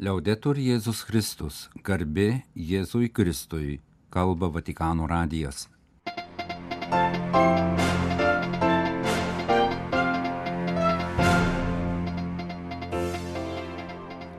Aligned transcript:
Liaudetur 0.00 0.56
Jėzus 0.56 1.02
Kristus, 1.04 1.56
garbė 1.84 2.40
Jėzui 2.56 3.10
Kristui, 3.12 3.82
kalba 4.08 4.48
Vatikano 4.48 5.04
radijas. 5.04 5.66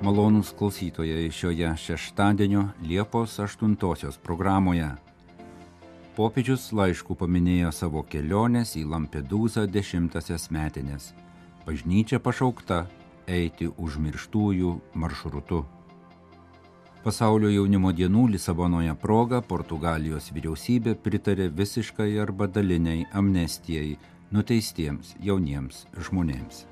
Malonūs 0.02 0.50
klausytojai 0.58 1.28
šioje 1.30 1.70
šeštadienio 1.84 2.64
Liepos 2.82 3.38
8 3.38 4.18
programoje. 4.26 4.90
Popiežius 6.18 6.72
laiškų 6.74 7.20
paminėjo 7.22 7.70
savo 7.70 8.02
kelionės 8.02 8.74
į 8.82 8.88
Lampedūzą 8.96 9.68
dešimtasias 9.70 10.50
metinės. 10.50 11.14
Bažnyčia 11.70 12.18
pašaukta 12.18 12.88
eiti 13.28 13.70
užmirštųjų 13.78 14.74
maršrutu. 14.96 15.62
Pasaulio 17.02 17.50
jaunimo 17.50 17.90
dienų 17.98 18.28
Lisabonoje 18.36 18.94
proga 19.02 19.40
Portugalijos 19.42 20.30
vyriausybė 20.36 20.94
pritarė 21.02 21.48
visiškai 21.50 22.12
arba 22.22 22.46
daliniai 22.46 23.08
amnestijai 23.18 23.96
nuteistiems 24.32 25.16
jauniems 25.20 25.88
žmonėms. 25.98 26.68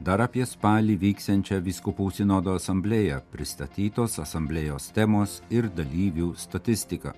Dar 0.00 0.20
apie 0.24 0.46
spalį 0.48 0.94
vyksiančią 1.00 1.58
viskupų 1.64 2.06
sinodo 2.16 2.54
asamblėją 2.56 3.18
pristatytos 3.32 4.16
asamblėjos 4.22 4.88
temos 4.96 5.40
ir 5.52 5.68
dalyvių 5.68 6.34
statistika. 6.40 7.12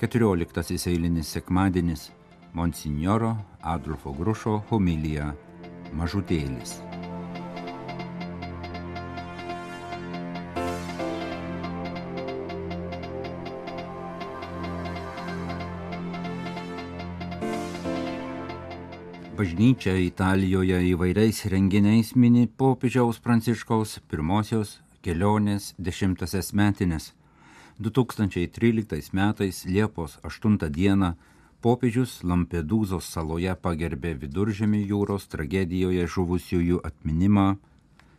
14 0.00 0.88
eilinis 0.92 1.32
sekmadienis 1.36 2.10
Monsignoro 2.52 3.32
Adolfo 3.62 4.12
Grušo 4.12 4.60
homilija 4.68 5.32
Mažutėlis. 5.96 6.83
Bažnyčia 19.44 19.92
Italijoje 20.00 20.78
įvairiais 20.88 21.42
renginiais 21.52 22.14
mini 22.16 22.46
popiežiaus 22.48 23.18
Pranciškaus 23.20 23.90
pirmosios 24.08 24.70
kelionės 25.04 25.66
dešimtasias 25.76 26.54
metinės. 26.56 27.10
2013 27.76 29.12
metais 29.12 29.60
Liepos 29.68 30.16
8 30.24 30.56
dieną 30.78 31.12
popiežius 31.60 32.22
Lampedūzos 32.24 33.04
saloje 33.04 33.52
pagerbė 33.60 34.14
viduržėmį 34.24 34.80
jūros 34.94 35.28
tragedijoje 35.28 36.08
žuvusiųjų 36.16 36.80
atminimą 36.80 37.48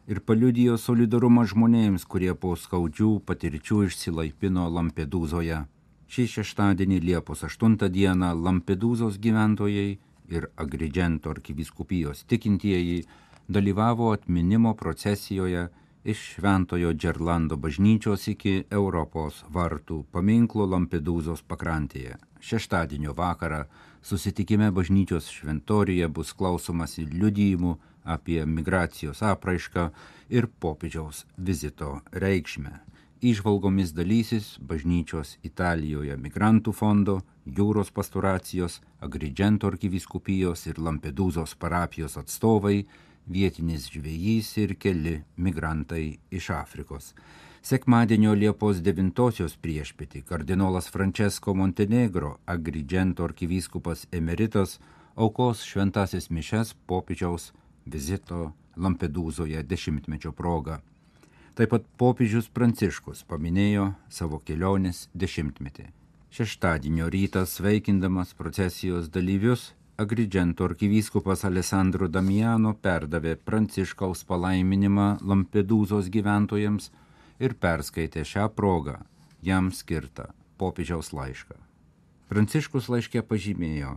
ir 0.06 0.22
paliudijo 0.22 0.78
solidarumą 0.78 1.50
žmonėms, 1.50 2.06
kurie 2.06 2.36
po 2.38 2.54
skaudžių 2.54 3.16
patirčių 3.26 3.88
išsilaipino 3.90 4.70
Lampedūzoje. 4.78 5.64
Šį 6.06 6.32
šeštadienį 6.38 7.02
Liepos 7.10 7.42
8 7.50 7.82
dieną 7.90 8.36
Lampedūzos 8.46 9.18
gyventojai 9.18 9.96
ir 10.30 10.48
Agridžento 10.56 11.30
arkiviskupijos 11.30 12.24
tikintieji 12.24 13.04
dalyvavo 13.48 14.12
atminimo 14.12 14.74
procesijoje 14.74 15.68
iš 16.04 16.20
Šventojo 16.36 16.94
Džerlando 16.94 17.58
bažnyčios 17.58 18.28
iki 18.28 18.64
Europos 18.70 19.44
vartų 19.50 20.04
paminklo 20.12 20.68
Lampedūzos 20.70 21.42
pakrantėje. 21.48 22.18
Šeštadienio 22.40 23.14
vakarą 23.18 23.64
susitikime 24.06 24.70
bažnyčios 24.72 25.30
šventorijoje 25.34 26.10
bus 26.14 26.34
klausomasi 26.38 27.08
liudijimų 27.10 27.78
apie 28.06 28.46
migracijos 28.46 29.24
apraišką 29.26 29.90
ir 30.30 30.48
popiežiaus 30.60 31.26
vizito 31.38 32.00
reikšmę. 32.12 32.76
Įžvalgomis 33.26 33.90
dalysis 33.98 34.48
bažnyčios 34.62 35.40
Italijoje 35.48 36.14
migrantų 36.22 36.74
fondo, 36.78 37.16
jūros 37.58 37.90
pastoracijos, 37.90 38.76
Agridžento 39.02 39.72
arkiviskupijos 39.72 40.68
ir 40.70 40.78
Lampedūzos 40.78 41.56
parapijos 41.58 42.20
atstovai, 42.22 42.84
vietinis 43.26 43.88
žvėjys 43.90 44.52
ir 44.62 44.76
keli 44.78 45.16
migrantai 45.42 46.20
iš 46.30 46.52
Afrikos. 46.54 47.16
Sekmadienio 47.66 48.38
Liepos 48.38 48.86
9 48.86 49.58
priešpėti 49.58 50.22
kardinolas 50.22 50.94
Francesco 50.94 51.56
Montenegro, 51.58 52.36
Agridžento 52.46 53.26
arkivyskupas 53.26 54.06
emeritas, 54.12 54.78
aukos 55.16 55.66
šventasis 55.66 56.30
mišes 56.30 56.76
popiežiaus 56.86 57.54
vizito 57.86 58.52
Lampedūzoje 58.78 59.64
dešimtmečio 59.64 60.32
proga. 60.32 60.84
Taip 61.56 61.72
pat 61.72 61.86
popiežius 61.96 62.50
Pranciškus 62.52 63.22
paminėjo 63.32 63.86
savo 64.12 64.42
kelionės 64.44 65.06
dešimtmetį. 65.16 65.86
Šeštadienio 66.36 67.06
rytą 67.08 67.46
sveikindamas 67.48 68.34
procesijos 68.36 69.06
dalyvius, 69.08 69.70
Agridžento 69.96 70.66
arkivyskupas 70.68 71.46
Alessandro 71.48 72.10
Damiano 72.12 72.74
perdavė 72.76 73.38
Pranciškaus 73.40 74.26
palaiminimą 74.28 75.06
Lampedūzos 75.24 76.10
gyventojams 76.12 76.90
ir 77.40 77.56
perskaitė 77.56 78.26
šią 78.28 78.50
progą 78.58 78.98
jam 79.40 79.70
skirtą 79.72 80.26
popiežiaus 80.60 81.14
laišką. 81.16 81.56
Pranciškus 82.28 82.90
laiškė 82.92 83.24
pažymėjo, 83.30 83.94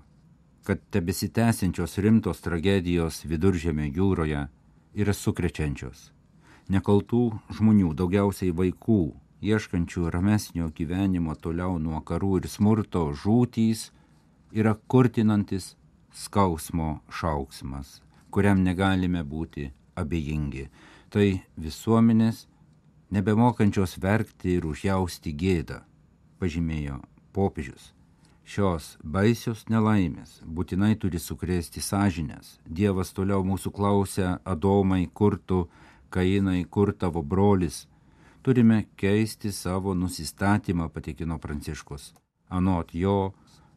kad 0.62 0.84
tebesitęsiančios 0.94 1.98
rimtos 2.06 2.44
tragedijos 2.46 3.24
viduržėmio 3.26 3.90
jūroje 3.98 4.44
yra 4.94 5.16
sukrečiančios 5.22 6.12
nekaltų 6.72 7.22
žmonių, 7.58 7.94
daugiausiai 7.96 8.52
vaikų, 8.52 9.00
ieškančių 9.42 10.10
ramesnio 10.12 10.68
gyvenimo 10.74 11.34
toliau 11.38 11.78
nuo 11.78 12.00
karų 12.04 12.42
ir 12.42 12.48
smurto 12.50 13.08
žūtys, 13.22 13.88
yra 14.52 14.74
kurtinantis 14.88 15.74
skausmo 16.12 17.00
šauksmas, 17.08 18.00
kuriam 18.30 18.62
negalime 18.64 19.22
būti 19.24 19.70
abejingi. 19.98 20.68
Tai 21.08 21.28
visuomenės 21.56 22.46
nebemokančios 23.10 23.96
verkti 24.02 24.58
ir 24.58 24.66
užjausti 24.68 25.32
gėdą, 25.32 25.80
pažymėjo 26.40 27.00
popiežius. 27.32 27.94
Šios 28.48 28.94
baisios 29.04 29.66
nelaimės 29.68 30.38
būtinai 30.44 30.94
turi 31.00 31.20
sukrėsti 31.20 31.82
sąžinės. 31.84 32.56
Dievas 32.64 33.12
toliau 33.12 33.44
mūsų 33.44 33.72
klausia, 33.76 34.38
Adomai, 34.44 35.04
kur 35.12 35.36
tu 35.36 35.66
Kainai, 36.10 36.64
kur 36.64 36.92
tavo 36.92 37.22
brolis, 37.22 37.86
turime 38.42 38.86
keisti 38.96 39.52
savo 39.52 39.94
nusistatymą, 39.94 40.88
patikino 40.88 41.38
Pranciškus. 41.38 42.14
Anot 42.48 42.94
jo, 42.94 43.34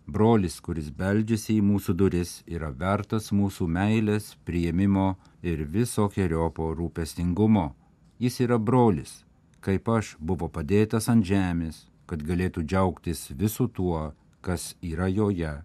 brolis, 0.08 0.60
kuris 0.64 0.88
beldžiasi 0.96 1.58
į 1.60 1.66
mūsų 1.68 1.96
duris, 2.00 2.32
yra 2.48 2.72
vertas 2.72 3.32
mūsų 3.36 3.68
meilės, 3.68 4.36
prieimimo 4.48 5.16
ir 5.44 5.66
visokiojopo 5.74 6.72
rūpestingumo. 6.80 7.72
Jis 8.20 8.40
yra 8.46 8.58
brolis, 8.58 9.26
kaip 9.60 9.90
aš 9.90 10.16
buvo 10.20 10.48
padėtas 10.48 11.10
ant 11.12 11.26
žemės, 11.28 11.88
kad 12.08 12.24
galėtų 12.24 12.64
džiaugtis 12.64 13.28
visu 13.36 13.68
tuo, 13.68 14.12
kas 14.42 14.76
yra 14.82 15.08
joje 15.12 15.58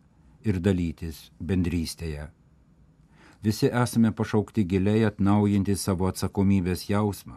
ir 0.46 0.58
dalytis 0.62 1.28
bendrystėje. 1.38 2.30
Visi 3.46 3.68
esame 3.82 4.10
pašaukti 4.18 4.64
giliai 4.66 5.04
atnaujinti 5.06 5.74
savo 5.78 6.08
atsakomybės 6.10 6.80
jausmą, 6.90 7.36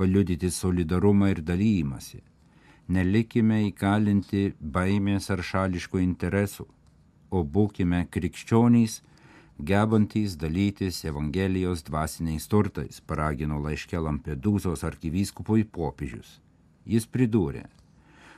paliudyti 0.00 0.48
solidarumą 0.48 1.28
ir 1.32 1.42
dalymasi. 1.50 2.22
Nelikime 2.96 3.58
įkalinti 3.66 4.44
baimės 4.76 5.28
ar 5.34 5.42
šališkų 5.48 6.00
interesų, 6.04 6.64
o 7.36 7.42
būkime 7.56 8.00
krikščionys, 8.14 8.94
gebantys 9.72 10.38
dalytis 10.40 11.02
Evangelijos 11.12 11.84
dvasiniais 11.90 12.48
turtais, 12.48 13.02
paragino 13.04 13.60
laiške 13.66 14.00
Lampedūzos 14.06 14.86
arkivyskupui 14.88 15.66
popiežius. 15.76 16.38
Jis 16.88 17.04
pridūrė, 17.04 17.66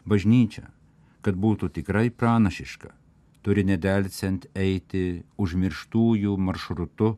bažnyčia, 0.05 0.67
kad 1.23 1.39
būtų 1.47 1.71
tikrai 1.79 2.09
pranašiška, 2.11 2.91
turi 3.45 3.65
nedelsiant 3.69 4.47
eiti 4.57 5.23
užmirštųjų 5.41 6.35
maršrutu, 6.41 7.15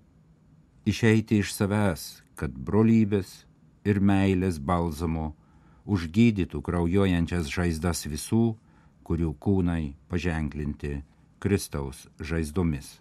išeiti 0.87 1.41
iš 1.43 1.55
savęs, 1.55 2.07
kad 2.39 2.51
brolybės 2.53 3.45
ir 3.87 4.03
meilės 4.03 4.59
balzamo 4.59 5.33
užgydytų 5.87 6.63
kraujuojančias 6.67 7.51
žaizdas 7.53 8.07
visų, 8.11 8.57
kurių 9.07 9.35
kūnai 9.39 9.95
paženklinti 10.11 10.99
Kristaus 11.39 12.09
žaizdomis. 12.19 12.97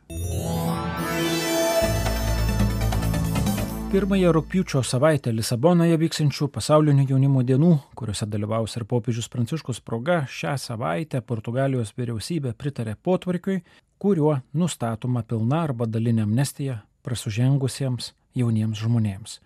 Pirmąją 3.96 4.32
rūpiučio 4.36 4.82
savaitę 4.84 5.32
Lisabonoje 5.32 5.96
vyksančių 5.96 6.50
pasaulinių 6.52 7.06
jaunimo 7.14 7.46
dienų, 7.48 7.70
kuriuose 7.96 8.26
dalyvaus 8.28 8.74
ir 8.76 8.84
popiežius 8.92 9.30
Pranciškus 9.32 9.80
proga, 9.80 10.18
šią 10.28 10.58
savaitę 10.60 11.22
Portugalijos 11.24 11.94
vyriausybė 11.96 12.52
pritarė 12.60 12.98
potvarkiui, 13.08 13.62
kuriuo 13.96 14.34
nustatoma 14.52 15.24
pilna 15.24 15.62
arba 15.70 15.88
dalinė 15.88 16.26
amnestija 16.28 16.82
prasužengusiems 17.08 18.12
jauniems 18.36 18.84
žmonėms. 18.84 19.40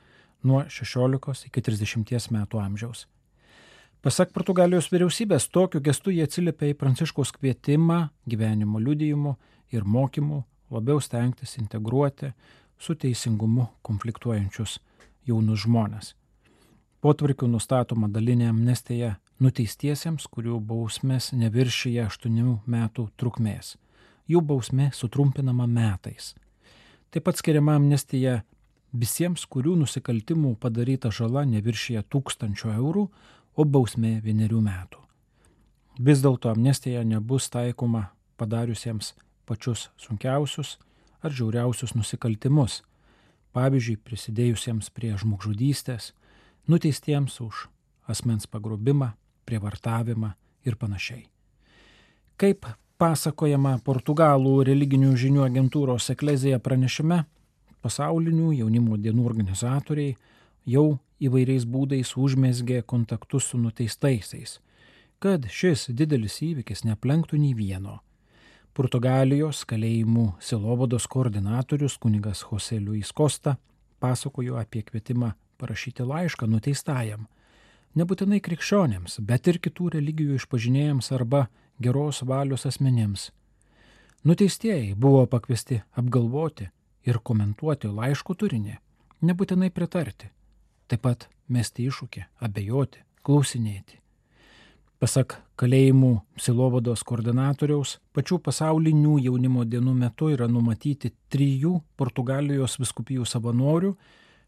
nuo 0.44 0.63
16 0.66 1.45
iki 1.45 1.62
30 1.62 2.31
metų 2.31 2.60
amžiaus. 2.66 3.06
Pasak 4.02 4.34
Portugalijos 4.34 4.90
vyriausybės, 4.90 5.45
tokiu 5.52 5.80
gestu 5.80 6.10
jie 6.10 6.24
atsiliepia 6.24 6.74
į 6.74 6.74
Pranciškaus 6.74 7.31
kvietimą 7.38 8.10
gyvenimo 8.25 8.80
liudijimu 8.80 9.36
ir 9.69 9.86
mokymu 9.86 10.44
labiau 10.72 10.98
stengtis 11.02 11.57
integruoti 11.62 12.34
su 12.80 12.96
teisingumu 12.96 13.68
konfliktuojančius 13.86 14.80
jaunus 15.28 15.66
žmonės. 15.66 16.14
Potvarkių 17.00 17.48
nustatoma 17.48 18.10
dalinė 18.12 18.50
amnestija 18.52 19.14
nuteistiesiems, 19.40 20.28
kurių 20.28 20.60
bausmės 20.60 21.31
neviršyje 21.31 22.06
8 22.08 22.56
metų 22.68 23.08
trukmės. 23.20 23.78
Jų 24.28 24.42
bausmė 24.46 24.90
sutrumpinama 24.94 25.68
metais. 25.68 26.34
Taip 27.10 27.26
pat 27.26 27.40
skiriama 27.40 27.78
amnestija 27.80 28.42
visiems, 28.94 29.46
kurių 29.46 29.78
nusikaltimų 29.84 30.56
padaryta 30.62 31.12
žala 31.12 31.46
neviršyje 31.48 32.04
tūkstančio 32.12 32.74
eurų, 32.76 33.08
o 33.56 33.66
bausmė 33.66 34.20
vienerių 34.24 34.60
metų. 34.64 35.00
Vis 36.00 36.22
dėlto 36.24 36.52
amnestija 36.54 37.02
nebus 37.04 37.50
taikoma 37.52 38.10
padariusiems 38.40 39.16
pačius 39.50 39.90
sunkiausius 40.00 40.78
ar 41.24 41.33
žiauriausius 41.36 41.95
nusikaltimus, 41.98 42.81
pavyzdžiui, 43.56 43.98
prisidėjusiems 44.06 44.92
prie 44.94 45.16
žmogžudystės, 45.19 46.13
nuteistiems 46.69 47.39
už 47.44 47.68
asmens 48.10 48.48
pagrobimą, 48.48 49.13
prievartavimą 49.45 50.33
ir 50.66 50.77
panašiai. 50.80 51.25
Kaip 52.39 52.66
pasakojama 53.01 53.77
Portugalų 53.86 54.63
religinių 54.69 55.16
žinių 55.18 55.45
agentūros 55.48 56.10
Eklezija 56.13 56.60
pranešime, 56.63 57.24
pasaulinių 57.83 58.54
jaunimo 58.60 58.98
dienų 59.00 59.25
organizatoriai 59.27 60.16
jau 60.68 61.00
įvairiais 61.19 61.66
būdais 61.68 62.16
užmesgė 62.16 62.81
kontaktus 62.88 63.51
su 63.51 63.60
nuteistaisiais, 63.60 64.60
kad 65.19 65.48
šis 65.51 65.89
didelis 65.92 66.39
įvykis 66.45 66.86
neplenktų 66.88 67.39
nei 67.39 67.56
vieno. 67.56 68.00
Portugalijos 68.80 69.66
kalėjimų 69.68 70.38
silovados 70.40 71.04
koordinatorius 71.12 71.98
kunigas 72.00 72.46
Jose 72.48 72.78
Luis 72.80 73.10
Costa 73.12 73.58
pasakojo 74.00 74.56
apie 74.56 74.86
kvietimą 74.88 75.34
parašyti 75.60 76.06
laišką 76.08 76.48
nuteistajam 76.48 77.26
nebūtinai 78.00 78.40
krikščionėms, 78.44 79.20
bet 79.26 79.48
ir 79.52 79.60
kitų 79.60 79.90
religijų 79.98 80.40
išpažinėjams 80.40 81.12
arba 81.16 81.48
geros 81.81 82.22
valios 82.24 82.66
asmenėms. 82.70 83.30
Nuteistieji 84.28 84.96
buvo 84.96 85.26
pakviesti 85.31 85.81
apgalvoti 86.00 86.70
ir 87.08 87.20
komentuoti 87.24 87.92
laiško 87.92 88.36
turinį, 88.36 88.76
nebūtinai 89.24 89.72
pritarti, 89.76 90.30
taip 90.88 91.04
pat 91.08 91.30
mesti 91.48 91.88
iššūkį, 91.90 92.26
abejoti, 92.46 93.04
klausinėti. 93.24 94.00
Pasak 95.00 95.38
kalėjimų 95.56 96.10
Silovados 96.44 97.06
koordinatoriaus, 97.07 97.94
pačių 98.12 98.42
pasaulinių 98.44 99.13
jaunimo 99.24 99.62
dienų 99.63 99.94
metu 99.96 100.28
yra 100.34 100.50
numatyti 100.51 101.13
trijų 101.31 101.78
Portugalijos 101.96 102.75
viskupijų 102.81 103.24
savanorių 103.24 103.94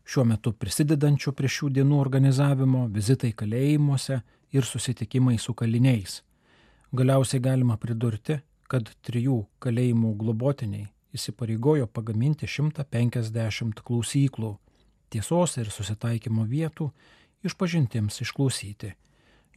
šiuo 0.03 0.25
metu 0.27 0.51
prisidedančių 0.51 1.31
prie 1.37 1.47
šių 1.55 1.69
dienų 1.77 2.01
organizavimo, 2.03 2.81
vizitai 2.91 3.31
kalėjimuose 3.31 4.17
ir 4.51 4.67
susitikimai 4.67 5.37
su 5.39 5.55
kaliniais. 5.55 6.19
Galiausiai 6.91 7.39
galima 7.39 7.77
pridurti, 7.79 8.41
kad 8.67 8.91
trijų 9.07 9.45
kalėjimų 9.63 10.11
globotiniai 10.19 10.89
įsipareigojo 11.15 11.87
pagaminti 11.87 12.49
150 12.51 13.79
klausyklų, 13.87 14.57
tiesos 15.15 15.55
ir 15.63 15.71
susitaikymo 15.71 16.43
vietų 16.43 16.89
išpažintiems 17.47 18.19
išklausyti. 18.27 18.97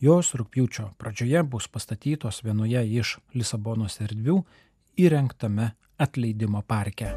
Jos 0.05 0.35
rūpjūčio 0.37 0.91
pradžioje 1.01 1.41
bus 1.49 1.65
pastatytos 1.73 2.43
vienoje 2.45 2.83
iš 2.99 3.15
Lisabonos 3.33 3.97
erdvių 4.05 4.35
įrengtame 5.01 5.71
atleidimo 5.97 6.61
parke. 6.69 7.15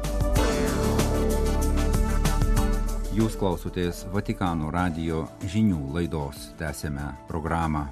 Jūs 3.18 3.36
klausotės 3.36 4.06
Vatikano 4.14 4.72
radio 4.72 5.26
žinių 5.44 5.84
laidos. 5.98 6.52
Tęsėme 6.56 7.10
programą. 7.28 7.90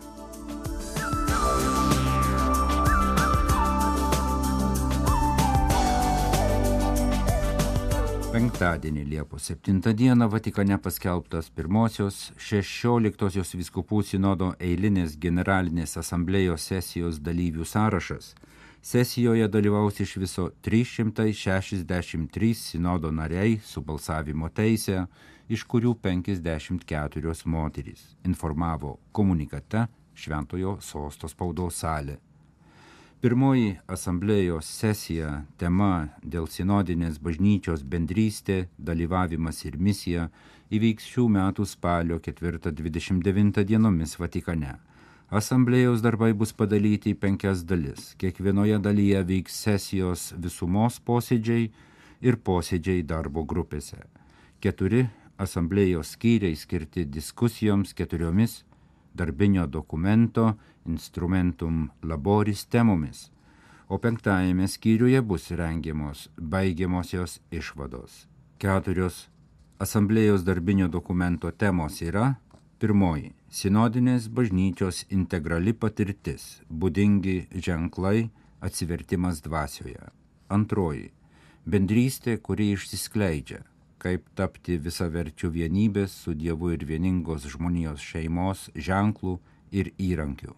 Penktadienį 8.37 9.03
Liepos 9.09 9.47
7 9.49 9.95
dieną 9.97 10.27
Vatikane 10.29 10.77
paskelbtas 10.85 11.47
pirmosios 11.57 12.19
16 12.37 13.57
viskupų 13.57 14.03
sinodo 14.05 14.51
eilinės 14.61 15.15
generalinės 15.17 15.97
asamblėjos 16.03 16.67
sesijos 16.69 17.23
dalyvių 17.25 17.65
sąrašas– 17.65 18.35
Sesijoje 18.87 19.49
dalyvaus 19.49 20.01
iš 20.01 20.17
viso 20.17 20.51
363 20.63 22.55
sinodo 22.55 23.11
nariai 23.11 23.57
su 23.65 23.81
balsavimo 23.83 24.49
teisė, 24.49 25.07
iš 25.49 25.65
kurių 25.65 25.97
54 26.05 27.35
moterys, 27.51 28.05
informavo 28.25 28.99
komunikate 29.13 29.89
Šventojo 30.15 30.77
sosto 30.81 31.27
spaudos 31.29 31.81
salė. 31.83 32.21
Pirmoji 33.25 33.79
asamblėjos 33.89 34.69
sesija 34.69 35.31
tema 35.57 36.11
dėl 36.21 36.45
sinodinės 36.53 37.17
bažnyčios 37.17 37.81
bendrystė, 37.81 38.67
dalyvavimas 38.77 39.63
ir 39.65 39.79
misija 39.81 40.27
įvyks 40.69 41.07
šių 41.15 41.25
metų 41.39 41.65
spalio 41.65 42.19
4-29 42.21 43.65
dienomis 43.71 44.19
Vatikane. 44.21 44.75
Asamblėjos 45.33 46.05
darbai 46.05 46.35
bus 46.37 46.53
padalyti 46.53 47.15
į 47.15 47.19
penkias 47.23 47.65
dalis. 47.65 48.13
Kiekvienoje 48.21 48.77
dalyje 48.85 49.25
vyks 49.33 49.63
sesijos 49.65 50.27
visumos 50.37 51.01
posėdžiai 51.01 51.71
ir 52.21 52.37
posėdžiai 52.37 53.01
darbo 53.01 53.49
grupėse. 53.49 54.05
Keturi 54.61 55.07
asamblėjos 55.41 56.13
skyriai 56.19 56.53
skirti 56.53 57.09
diskusijoms 57.09 57.97
keturiomis 57.97 58.61
darbinio 59.17 59.67
dokumento 59.67 60.55
instrumentum 60.87 61.89
laboris 62.03 62.67
temomis, 62.67 63.31
o 63.89 63.99
penktajame 63.99 64.69
skyriuje 64.69 65.21
bus 65.23 65.51
rengiamos 65.51 66.29
baigiamosios 66.37 67.41
išvados. 67.51 68.27
Keturios 68.59 69.27
asamblėjos 69.79 70.45
darbinio 70.45 70.89
dokumento 70.89 71.51
temos 71.51 72.03
yra 72.03 72.35
Pirmoji- 72.77 73.31
sinodinės 73.59 74.27
bažnyčios 74.29 75.07
integrali 75.09 75.73
patirtis, 75.73 76.61
būdingi 76.69 77.47
ženklai, 77.67 78.29
atsivertimas 78.61 79.41
dvasioje. 79.41 80.11
Antroji- 80.51 81.11
bendrystė, 81.73 82.37
kuri 82.37 82.75
išsiskleidžia, 82.75 83.63
kaip 84.07 84.29
tapti 84.39 84.77
visaverčių 84.79 85.49
vienybės 85.51 86.13
su 86.23 86.35
Dievu 86.39 86.71
ir 86.77 86.85
vieningos 86.87 87.47
žmonijos 87.51 88.03
šeimos 88.07 88.69
ženklų 88.89 89.33
ir 89.75 89.91
įrankių. 89.99 90.53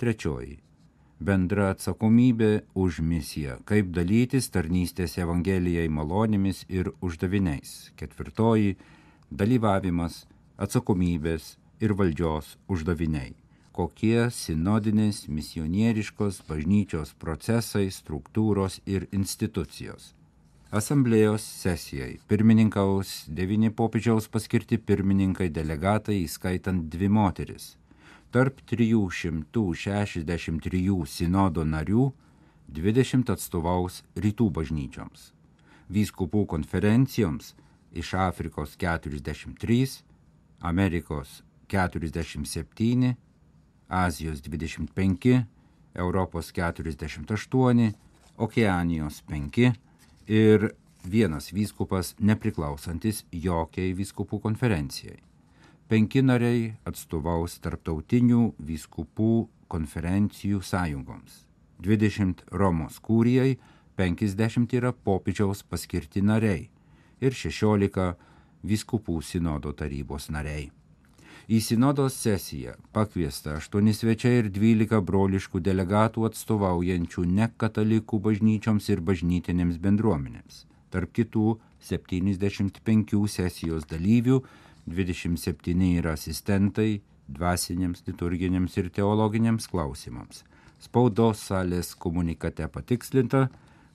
Trečioji- 0.00 0.54
bendra 1.28 1.66
atsakomybė 1.74 2.62
už 2.74 3.00
misiją, 3.04 3.58
kaip 3.68 3.90
dalytis 3.92 4.48
tarnystės 4.54 5.18
Evangelijai 5.18 5.88
malonėmis 5.88 6.64
ir 6.68 6.92
uždaviniais. 7.02 7.92
Ketvirtoji- 8.00 8.76
dalyvavimas 9.40 10.24
atsakomybės 10.58 11.56
ir 11.80 11.92
valdžios 11.92 12.56
uždaviniai. 12.68 13.34
Kokie 13.72 14.30
sinodinės 14.30 15.28
misionieriškos 15.28 16.42
bažnyčios 16.48 17.12
procesai, 17.14 17.90
struktūros 17.90 18.80
ir 18.86 19.06
institucijos. 19.12 20.14
Asamblėjos 20.70 21.42
sesijai 21.42 22.20
pirmininkaus 22.30 23.26
devyni 23.26 23.74
popiežiaus 23.74 24.30
paskirti 24.30 24.78
pirmininkai 24.78 25.50
delegatai, 25.50 26.22
įskaitant 26.22 26.86
dvi 26.92 27.08
moteris. 27.10 27.74
Tarp 28.30 28.62
363 28.70 30.94
sinodo 31.10 31.66
narių 31.66 32.14
20 32.70 33.26
atstovaus 33.34 34.06
rytų 34.14 34.46
bažnyčioms. 34.60 35.34
Vyskupų 35.90 36.46
konferencijoms 36.54 37.58
iš 37.90 38.14
Afrikos 38.14 38.78
43, 38.78 40.06
Amerikos 40.62 41.42
47, 41.66 43.18
Azijos 43.88 44.38
25, 44.46 45.46
Europos 45.98 46.54
48, 46.54 47.90
Okeanijos 48.38 49.26
5 49.26 49.89
ir 50.30 50.70
vienas 51.02 51.50
vyskupas 51.52 52.14
nepriklausantis 52.22 53.24
jokiai 53.32 53.90
vyskupų 53.98 54.38
konferencijai. 54.44 55.18
Penki 55.90 56.22
nariai 56.22 56.76
atstovaus 56.86 57.58
tarptautinių 57.58 58.52
vyskupų 58.62 59.48
konferencijų 59.70 60.62
sąjungoms. 60.62 61.44
20 61.82 62.44
Romos 62.52 63.00
kūrijai, 63.02 63.56
50 63.98 64.76
yra 64.78 64.92
popiežiaus 64.92 65.64
paskirti 65.66 66.22
nariai 66.22 66.68
ir 67.20 67.34
16 67.34 68.12
viskupų 68.62 69.18
sinodo 69.24 69.72
tarybos 69.74 70.30
nariai. 70.30 70.70
Į 71.48 71.60
sinodos 71.64 72.16
sesiją 72.20 72.74
pakviesta 72.92 73.56
8 73.58 73.92
svečiai 73.96 74.42
ir 74.42 74.50
12 74.52 75.00
broliškų 75.06 75.62
delegatų 75.64 76.26
atstovaujančių 76.28 77.24
ne 77.24 77.48
katalikų 77.56 78.20
bažnyčioms 78.26 78.90
ir 78.92 79.00
bažnytinėms 79.00 79.78
bendruomenėms. 79.80 80.66
Tarp 80.90 81.14
kitų 81.14 81.56
75 81.80 83.24
sesijos 83.30 83.86
dalyvių 83.88 84.42
27 84.90 85.88
yra 85.96 86.12
asistentai 86.18 87.00
dvasiniams, 87.30 88.02
liturginiams 88.06 88.76
ir 88.76 88.90
teologiniams 88.90 89.68
klausimams. 89.70 90.44
Spaudos 90.80 91.42
salės 91.44 91.94
komunikate 91.94 92.66
patikslinta, 92.72 93.48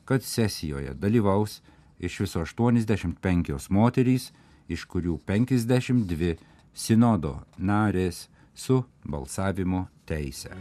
kad 0.05 0.23
sesijoje 0.23 0.93
dalyvaus 0.93 1.61
iš 1.99 2.19
viso 2.23 2.43
85 2.45 3.69
moterys, 3.69 4.31
iš 4.69 4.85
kurių 4.89 5.19
52 5.25 6.35
sinodo 6.75 7.37
narės 7.57 8.25
su 8.53 8.81
balsavimo 9.07 9.85
teise. 10.05 10.51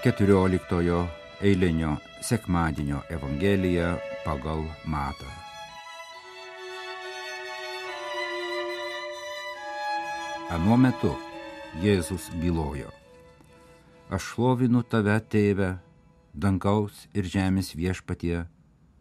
Keturioliktojo 0.00 1.02
eilinio 1.42 1.96
sekmadienio 2.24 3.02
Evangelija 3.10 3.98
pagal 4.24 4.62
Matą. 4.84 5.28
Anuo 10.50 10.76
metu 10.80 11.12
Jėzus 11.82 12.30
bylojo. 12.40 12.88
Aš 14.10 14.32
šlovinu 14.32 14.80
tave, 14.82 15.20
tėve, 15.30 15.68
dangaus 16.34 17.06
ir 17.14 17.26
žemės 17.26 17.74
viešpatie, 17.74 18.46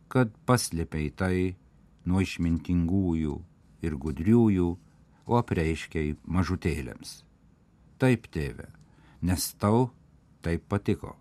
kad 0.10 0.34
paslėpiai 0.50 1.10
tai 1.14 1.56
nuo 2.06 2.22
išmintingųjų 2.26 3.38
ir 3.86 3.96
gudriųjų, 3.96 4.70
o 5.30 5.38
apreiškiai 5.38 6.16
mažutėlėms. 6.26 7.22
Taip, 8.02 8.26
tėve, 8.34 8.70
nes 9.22 9.52
tau 9.62 9.92
taip 10.42 10.66
patiko. 10.72 11.14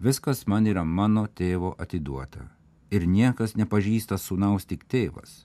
Viskas 0.00 0.46
man 0.48 0.66
yra 0.70 0.84
mano 0.84 1.26
tėvo 1.28 1.74
atiduota 1.78 2.48
ir 2.94 3.06
niekas 3.10 3.56
nepažįsta 3.58 4.18
sūnaus 4.20 4.66
tik 4.70 4.86
tėvas. 4.90 5.44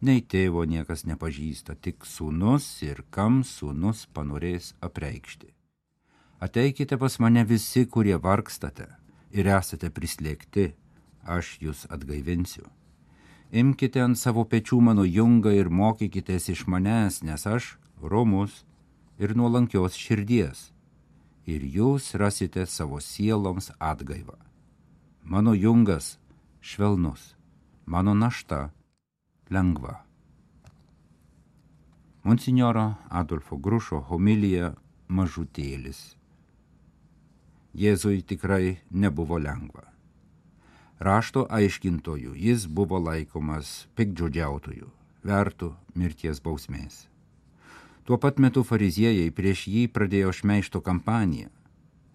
Nei 0.00 0.20
tėvo 0.20 0.64
niekas 0.68 1.06
nepažįsta, 1.08 1.76
tik 1.80 2.04
sūnus 2.04 2.66
ir 2.84 3.02
kam 3.10 3.42
sūnus 3.44 4.06
panorės 4.12 4.74
apreikšti. 4.84 5.55
Ateikite 6.40 6.98
pas 6.98 7.18
mane 7.18 7.44
visi, 7.44 7.86
kurie 7.88 8.16
vargstate 8.20 8.90
ir 9.32 9.48
esate 9.48 9.88
prislėgti, 9.88 10.74
aš 11.24 11.56
jūs 11.64 11.86
atgaivinsiu. 11.88 12.66
Imkite 13.56 14.02
ant 14.04 14.18
savo 14.18 14.44
pečių 14.44 14.80
mano 14.84 15.04
jungą 15.06 15.54
ir 15.56 15.70
mokykitės 15.70 16.50
iš 16.52 16.66
manęs, 16.68 17.22
nes 17.22 17.46
aš 17.46 17.76
romus 18.02 18.64
ir 19.18 19.32
nuolankios 19.36 19.96
širdies, 19.96 20.72
ir 21.46 21.64
jūs 21.64 22.12
rasite 22.20 22.66
savo 22.66 23.00
sieloms 23.00 23.70
atgaivą. 23.80 24.36
Mano 25.24 25.54
jungas 25.54 26.18
švelnus, 26.60 27.32
mano 27.86 28.14
našta 28.14 28.70
lengva. 29.48 30.02
Monsignoro 32.26 32.96
Adolfo 33.08 33.56
Grušo 33.56 34.02
homilija 34.10 34.74
mažutėlis 35.08 36.16
Jėzui 37.76 38.22
tikrai 38.24 38.78
nebuvo 38.88 39.36
lengva. 39.36 39.82
Rašto 40.96 41.42
aiškintojų 41.52 42.32
jis 42.40 42.64
buvo 42.72 42.96
laikomas 42.96 43.84
pikdžiodžiautojų, 44.00 44.88
vertų 45.28 45.68
mirties 45.92 46.40
bausmės. 46.40 47.02
Tuo 48.08 48.16
pat 48.22 48.40
metu 48.40 48.62
fariziejai 48.64 49.28
prieš 49.28 49.66
jį 49.68 49.84
pradėjo 49.92 50.32
šmeišto 50.40 50.80
kampaniją. 50.80 51.50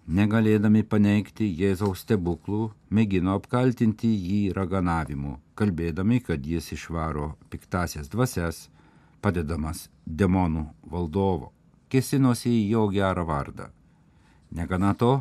Negalėdami 0.10 0.82
paneigti 0.82 1.46
Jėzaus 1.62 2.01
stebuklų, 2.08 2.72
mėgino 2.89 3.38
apkaltinti 3.38 4.10
jį 4.10 4.41
raganavimu, 4.58 5.38
kalbėdami, 5.53 6.24
kad 6.25 6.41
jis 6.41 6.72
išvaro 6.74 7.36
piktasias 7.53 8.10
dvasias, 8.10 8.70
padedamas 9.22 9.91
demonų 10.08 10.72
valdovo, 10.89 11.51
kesinosi 11.94 12.50
į 12.50 12.70
jo 12.74 12.88
gerą 12.96 13.27
vardą. 13.30 13.70
Negana 14.50 14.96
to, 14.98 15.20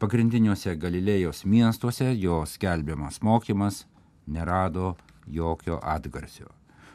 Pagrindiniuose 0.00 0.72
Galilėjos 0.80 1.42
miestuose 1.44 2.06
jo 2.16 2.38
skelbiamas 2.48 3.18
mokymas 3.20 3.82
nerado 4.24 4.94
jokio 5.28 5.76
atgarsio. 5.76 6.46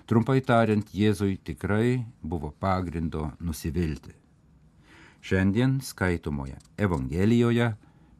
Trumpai 0.10 0.40
tariant, 0.42 0.90
Jėzui 0.90 1.36
tikrai 1.38 2.00
buvo 2.24 2.50
pagrindo 2.60 3.28
nusivilti. 3.38 4.16
Šiandien 5.22 5.76
skaitomoje 5.86 6.58
Evangelijoje 6.82 7.68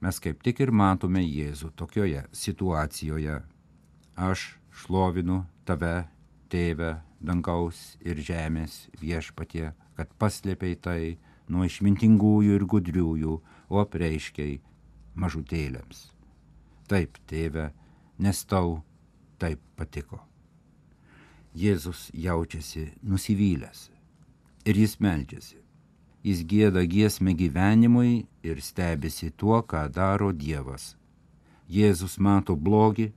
mes 0.06 0.22
kaip 0.22 0.46
tik 0.46 0.62
ir 0.62 0.70
matome 0.70 1.26
Jėzų 1.26 1.72
tokioje 1.82 2.22
situacijoje. 2.30 3.40
Aš 4.14 4.46
šlovinu 4.84 5.40
tave, 5.66 6.06
tėve, 6.54 7.00
dangaus 7.18 7.98
ir 8.06 8.22
žemės 8.22 8.84
viešpatie, 9.02 9.72
kad 9.98 10.14
paslėpiai 10.22 10.78
tai 10.78 11.18
nuo 11.50 11.66
išmintingųjų 11.66 12.62
ir 12.62 12.70
gudriųjų, 12.70 13.42
o 13.74 13.82
apreiškiai 13.82 14.62
mažutėlėms. 15.16 16.12
Taip, 16.88 17.18
tėve, 17.30 17.72
nes 18.20 18.44
tau 18.46 18.82
taip 19.42 19.62
patiko. 19.76 20.22
Jėzus 21.56 22.10
jaučiasi 22.14 22.90
nusivylęs 23.04 23.90
ir 24.66 24.78
jis 24.82 24.98
meldžiasi. 25.00 25.62
Jis 26.26 26.42
gėda 26.50 26.82
giesmę 26.90 27.36
gyvenimui 27.38 28.26
ir 28.44 28.62
stebisi 28.62 29.30
tuo, 29.30 29.62
ką 29.62 29.86
daro 29.94 30.32
Dievas. 30.34 30.96
Jėzus 31.70 32.18
mato 32.18 32.56
blogį, 32.58 33.12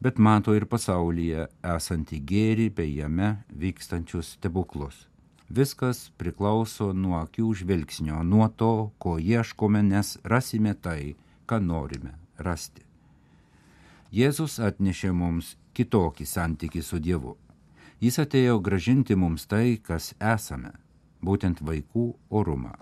bet 0.00 0.18
mato 0.18 0.54
ir 0.54 0.66
pasaulyje 0.70 1.48
esantį 1.74 2.20
gėrį 2.30 2.68
bei 2.76 2.94
jame 2.94 3.30
vykstančius 3.50 4.36
stebuklus. 4.36 5.08
Viskas 5.50 6.08
priklauso 6.18 6.92
nuo 6.92 7.18
akių 7.20 7.50
žvilgsnio, 7.60 8.22
nuo 8.22 8.48
to, 8.48 8.90
ko 8.98 9.18
ieškome, 9.18 9.82
nes 9.82 10.16
rasime 10.24 10.74
tai, 10.74 11.16
ką 11.46 11.60
norime 11.60 12.14
rasti. 12.38 12.84
Jėzus 14.14 14.60
atnešė 14.62 15.10
mums 15.12 15.54
kitokį 15.74 16.26
santykį 16.28 16.82
su 16.82 17.00
Dievu. 17.02 17.36
Jis 18.00 18.18
atėjo 18.22 18.58
gražinti 18.62 19.16
mums 19.18 19.46
tai, 19.50 19.78
kas 19.82 20.12
esame, 20.20 20.74
būtent 21.24 21.62
vaikų 21.64 22.12
orumą. 22.30 22.74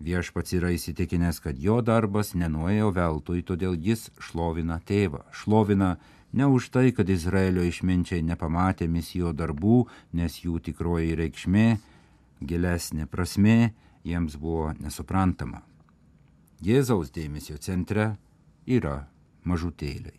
Viešpats 0.00 0.54
yra 0.56 0.70
įsitikinęs, 0.72 1.42
kad 1.44 1.58
jo 1.60 1.80
darbas 1.84 2.32
nenuėjo 2.32 2.88
veltui, 2.96 3.42
todėl 3.44 3.76
jis 3.76 4.08
šlovina 4.18 4.80
tėvą. 4.88 5.26
Šlovina 5.36 5.98
ne 6.32 6.46
už 6.48 6.70
tai, 6.72 6.88
kad 6.96 7.10
Izraelio 7.12 7.66
išminčiai 7.68 8.24
nepamatė 8.24 8.88
misijo 8.88 9.34
darbų, 9.36 9.84
nes 10.16 10.40
jų 10.40 10.56
tikroji 10.70 11.18
reikšmė, 11.20 11.66
gilesnė 12.40 13.06
prasme 13.12 13.74
jiems 14.04 14.40
buvo 14.40 14.72
nesuprantama. 14.80 15.60
Jėzaus 16.60 17.08
dėmesio 17.08 17.56
centre 17.56 18.18
yra 18.68 19.06
mažutėliai. 19.48 20.18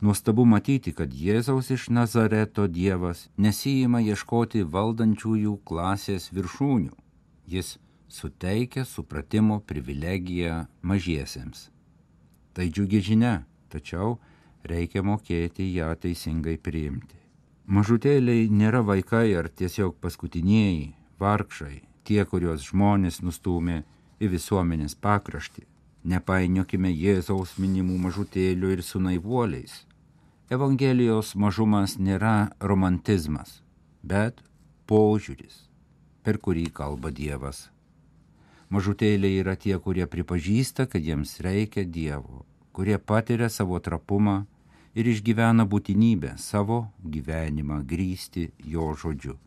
Nuostabu 0.00 0.46
matyti, 0.48 0.92
kad 0.96 1.12
Jėzaus 1.12 1.68
iš 1.72 1.90
Nazareto 1.92 2.64
Dievas 2.68 3.26
nesijima 3.36 4.00
ieškoti 4.00 4.64
valdančiųjų 4.64 5.58
klasės 5.68 6.30
viršūnių. 6.32 6.96
Jis 7.44 7.76
suteikia 8.08 8.84
supratimo 8.88 9.60
privilegiją 9.60 10.64
mažiesiems. 10.80 11.68
Tai 12.56 12.68
džiugi 12.70 13.00
žinia, 13.04 13.34
tačiau 13.68 14.18
reikia 14.64 15.04
mokėti 15.04 15.68
ją 15.76 15.92
teisingai 16.00 16.56
priimti. 16.56 17.20
Mažutėliai 17.68 18.48
nėra 18.48 18.80
vaikai 18.84 19.34
ar 19.36 19.48
tiesiog 19.48 19.96
paskutinieji, 20.00 20.94
vargšai, 21.20 21.82
tie, 22.04 22.24
kuriuos 22.28 22.64
žmonės 22.70 23.20
nustumė 23.24 23.82
į 24.20 24.30
visuomenės 24.34 24.94
pakraštį. 25.00 25.64
Nepainiokime 26.04 26.90
Jėzaus 26.92 27.56
minimų 27.58 27.96
mažutėlių 28.06 28.74
ir 28.76 28.82
su 28.84 29.00
naivuoliais. 29.00 29.84
Evangelijos 30.52 31.32
mažumas 31.40 31.96
nėra 31.96 32.52
romantizmas, 32.60 33.62
bet 34.02 34.42
požiūris, 34.86 35.62
per 36.22 36.36
kurį 36.36 36.66
kalba 36.68 37.08
Dievas. 37.10 37.70
Mažutėliai 38.68 39.40
yra 39.40 39.54
tie, 39.56 39.78
kurie 39.80 40.04
pripažįsta, 40.10 40.84
kad 40.90 41.00
jiems 41.00 41.38
reikia 41.40 41.86
Dievo, 41.88 42.44
kurie 42.76 42.98
patiria 42.98 43.48
savo 43.48 43.80
trapumą 43.80 44.42
ir 44.94 45.08
išgyvena 45.08 45.64
būtinybę 45.64 46.36
savo 46.38 46.84
gyvenimą 47.00 47.80
grįsti 47.88 48.50
jo 48.74 48.92
žodžiu. 48.98 49.38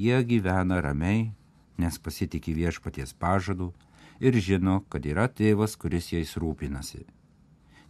Jie 0.00 0.22
gyvena 0.24 0.80
ramiai, 0.80 1.32
nes 1.80 1.98
pasitikė 1.98 2.54
viešpaties 2.56 3.12
pažadu 3.18 3.72
ir 4.20 4.36
žino, 4.36 4.82
kad 4.88 5.06
yra 5.06 5.26
tėvas, 5.28 5.76
kuris 5.80 6.12
jais 6.12 6.36
rūpinasi. 6.36 7.06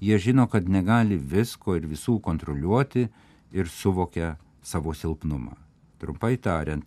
Jie 0.00 0.16
žino, 0.18 0.46
kad 0.48 0.68
negali 0.68 1.18
visko 1.18 1.76
ir 1.76 1.84
visų 1.90 2.20
kontroliuoti 2.24 3.08
ir 3.52 3.68
suvokia 3.68 4.36
savo 4.62 4.94
silpnumą. 4.96 5.58
Trumpai 6.00 6.38
tariant, 6.40 6.86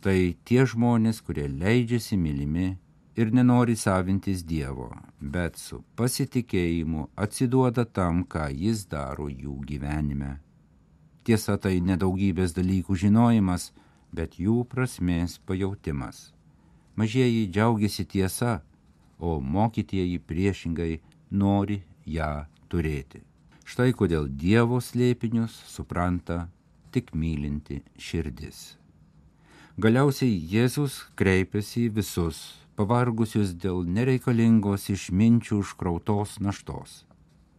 tai 0.00 0.36
tie 0.48 0.64
žmonės, 0.64 1.20
kurie 1.20 1.44
leidžiasi 1.50 2.16
mylimi 2.16 2.78
ir 3.16 3.32
nenori 3.32 3.76
savintis 3.76 4.44
Dievo, 4.44 4.88
bet 5.20 5.58
su 5.60 5.82
pasitikėjimu 5.96 7.08
atsiduoda 7.16 7.84
tam, 7.84 8.24
ką 8.24 8.48
Jis 8.52 8.86
daro 8.88 9.28
jų 9.28 9.58
gyvenime. 9.68 10.38
Tiesa, 11.26 11.56
tai 11.58 11.80
nedaugybės 11.82 12.54
dalykų 12.56 12.96
žinojimas, 13.02 13.72
bet 14.14 14.38
jų 14.38 14.62
prasmės 14.70 15.40
pajautimas. 15.44 16.30
Mažieji 16.96 17.48
džiaugiasi 17.50 18.06
tiesa, 18.08 18.62
o 19.18 19.38
mokytieji 19.40 20.18
priešingai 20.18 20.98
nori 21.30 21.80
ją 22.06 22.46
turėti. 22.70 23.22
Štai 23.66 23.92
kodėl 23.98 24.28
Dievo 24.30 24.78
slėpinius 24.78 25.54
supranta 25.66 26.46
tik 26.94 27.14
mylinti 27.14 27.80
širdis. 27.98 28.76
Galiausiai 29.76 30.36
Jėzus 30.52 31.02
kreipiasi 31.18 31.88
į 31.88 31.96
visus, 31.98 32.38
pavargusius 32.78 33.50
dėl 33.60 33.82
nereikalingos 33.84 34.86
išminčių 34.94 35.58
užkrautos 35.64 36.38
naštos. 36.40 37.02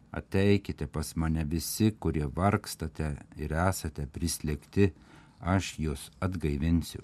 Ateikite 0.10 0.88
pas 0.88 1.12
mane 1.16 1.44
visi, 1.46 1.92
kurie 1.92 2.26
vargstate 2.26 3.12
ir 3.38 3.54
esate 3.54 4.08
prislėgti, 4.10 4.94
aš 5.42 5.76
jūs 5.84 6.08
atgaivinsiu. 6.24 7.04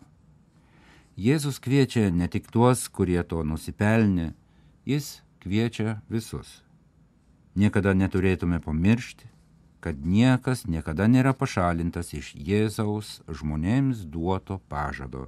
Jėzus 1.13 1.59
kviečia 1.61 2.07
ne 2.09 2.25
tik 2.25 2.47
tuos, 2.49 2.87
kurie 2.89 3.21
to 3.21 3.43
nusipelnė, 3.45 4.31
jis 4.85 5.21
kviečia 5.39 6.01
visus. 6.09 6.63
Niekada 7.55 7.93
neturėtume 7.93 8.59
pamiršti, 8.63 9.29
kad 9.83 9.99
niekas 9.99 10.65
niekada 10.65 11.07
nėra 11.11 11.33
pašalintas 11.35 12.13
iš 12.17 12.33
Jėzaus 12.35 13.21
žmonėms 13.27 14.05
duoto 14.09 14.59
pažado. 14.71 15.27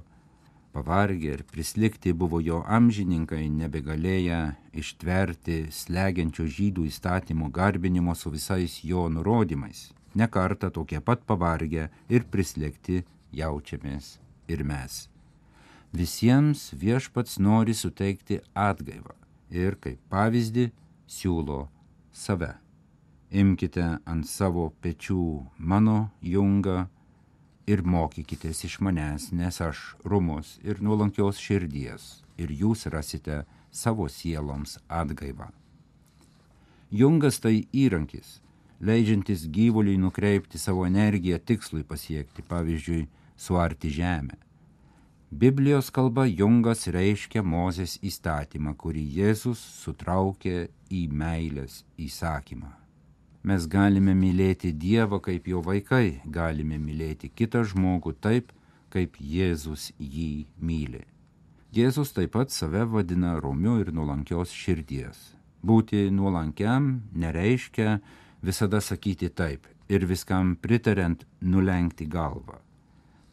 Pavargę 0.72 1.36
ir 1.38 1.42
prislikti 1.48 2.12
buvo 2.12 2.40
jo 2.44 2.62
amžininkai, 2.78 3.46
nebegalėję 3.48 4.40
ištverti 4.76 5.58
slegiančio 5.72 6.44
žydų 6.56 6.84
įstatymo 6.90 7.48
garbinimo 7.48 8.14
su 8.14 8.32
visais 8.32 8.82
jo 8.84 9.06
nurodymais. 9.08 9.90
Nekarta 10.16 10.70
tokie 10.70 11.00
pat 11.00 11.24
pavargę 11.24 11.88
ir 12.08 12.28
prislėgti 12.32 13.04
jaučiamės 13.32 14.16
ir 14.48 14.64
mes. 14.64 15.06
Visiems 15.96 16.72
viešpats 16.76 17.38
nori 17.40 17.76
suteikti 17.76 18.42
atgaivą 18.52 19.16
ir 19.50 19.78
kaip 19.80 20.00
pavyzdį 20.10 20.70
siūlo 21.06 21.66
save. 22.12 22.54
Imkite 23.30 23.84
ant 24.06 24.26
savo 24.26 24.70
pečių 24.82 25.46
mano 25.58 26.10
jungą 26.22 26.86
ir 27.66 27.82
mokykitės 27.82 28.62
iš 28.68 28.78
manęs, 28.80 29.32
nes 29.32 29.60
aš 29.60 29.96
rumus 30.04 30.56
ir 30.62 30.80
nuolankios 30.80 31.42
širdies 31.42 32.22
ir 32.38 32.52
jūs 32.52 32.86
rasite 32.92 33.44
savo 33.70 34.08
sieloms 34.08 34.78
atgaivą. 34.88 35.50
Jungas 36.90 37.40
tai 37.42 37.66
įrankis, 37.74 38.38
leidžiantis 38.80 39.48
gyvuliui 39.50 39.98
nukreipti 39.98 40.58
savo 40.58 40.86
energiją 40.86 41.40
tikslui 41.42 41.82
pasiekti, 41.82 42.46
pavyzdžiui, 42.46 43.08
suarti 43.36 43.90
žemę. 43.90 44.45
Biblijos 45.30 45.90
kalba 45.90 46.22
jungas 46.30 46.86
reiškia 46.86 47.42
Mozės 47.42 47.96
įstatymą, 47.98 48.76
kurį 48.78 49.02
Jėzus 49.16 49.58
sutraukė 49.58 50.68
į 50.86 51.00
meilės 51.10 51.80
įsakymą. 51.98 52.70
Mes 53.42 53.66
galime 53.66 54.14
mylėti 54.14 54.70
Dievą 54.70 55.18
kaip 55.18 55.48
jo 55.50 55.64
vaikai, 55.66 56.20
galime 56.30 56.78
mylėti 56.78 57.32
kitą 57.34 57.64
žmogų 57.66 58.14
taip, 58.22 58.52
kaip 58.88 59.18
Jėzus 59.18 59.90
jį 59.98 60.46
myli. 60.62 61.02
Jėzus 61.74 62.14
taip 62.14 62.30
pat 62.38 62.54
save 62.54 62.84
vadina 62.86 63.34
romiu 63.42 63.80
ir 63.82 63.90
nuolankios 63.90 64.54
širdies. 64.54 65.34
Būti 65.58 66.06
nuolankiam 66.14 67.02
nereiškia 67.12 67.98
visada 68.46 68.78
sakyti 68.78 69.28
taip 69.34 69.66
ir 69.90 70.06
viskam 70.06 70.54
pritariant 70.54 71.26
nulenkti 71.42 72.06
galvą. 72.06 72.62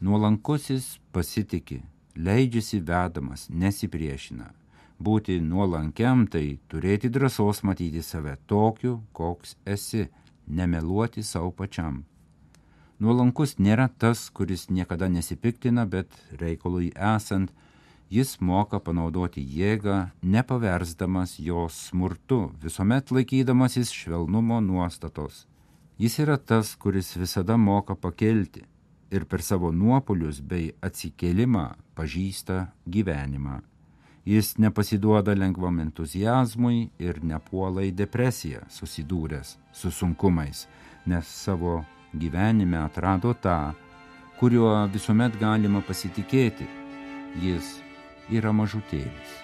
Nuolankusis 0.00 0.98
pasitiki, 1.12 1.78
leidžiasi 2.16 2.80
vedamas, 2.82 3.46
nesipriešina. 3.48 4.50
Būti 4.98 5.38
nuolankiam 5.42 6.26
tai 6.26 6.58
turėti 6.68 7.10
drąsos 7.14 7.62
matyti 7.62 8.02
save 8.02 8.34
tokiu, 8.50 9.00
koks 9.12 9.54
esi, 9.66 10.08
nemeluoti 10.46 11.22
savo 11.22 11.52
pačiam. 11.54 12.02
Nuolankus 12.98 13.56
nėra 13.58 13.88
tas, 13.98 14.28
kuris 14.30 14.68
niekada 14.70 15.08
nesipiktina, 15.08 15.86
bet 15.86 16.10
reikalui 16.42 16.90
esant, 16.94 17.54
jis 18.10 18.36
moka 18.40 18.78
panaudoti 18.78 19.42
jėgą, 19.42 20.10
nepaversdamas 20.22 21.38
jos 21.38 21.88
smurtu, 21.88 22.50
visuomet 22.62 23.14
laikydamasis 23.14 23.94
švelnumo 23.94 24.60
nuostatos. 24.60 25.46
Jis 25.98 26.18
yra 26.18 26.36
tas, 26.38 26.74
kuris 26.74 27.14
visada 27.16 27.56
moka 27.56 27.94
pakelti 27.94 28.66
ir 29.14 29.24
per 29.30 29.42
savo 29.46 29.70
nuopolius 29.72 30.40
bei 30.42 30.72
atsikėlimą 30.82 31.68
pažįsta 31.94 32.58
gyvenimą. 32.90 33.60
Jis 34.24 34.54
nepasiduoda 34.58 35.34
lengvam 35.36 35.82
entuzijazmui 35.84 36.88
ir 36.98 37.20
nepuola 37.22 37.84
į 37.84 37.92
depresiją 37.92 38.64
susidūręs 38.72 39.58
su 39.72 39.92
sunkumais, 39.92 40.64
nes 41.06 41.28
savo 41.28 41.82
gyvenime 42.16 42.80
atrado 42.80 43.34
tą, 43.36 43.74
kuriuo 44.40 44.74
visuomet 44.96 45.36
galima 45.40 45.84
pasitikėti. 45.84 46.66
Jis 47.44 47.76
yra 48.32 48.54
mažutėlis. 48.56 49.43